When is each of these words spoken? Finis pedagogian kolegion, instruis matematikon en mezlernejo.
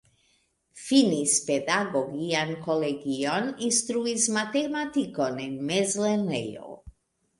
Finis 0.83 1.33
pedagogian 1.49 2.53
kolegion, 2.67 3.51
instruis 3.69 4.27
matematikon 4.39 5.41
en 5.49 5.55
mezlernejo. 5.73 6.73